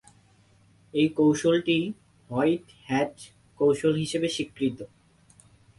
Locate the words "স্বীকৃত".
4.35-4.77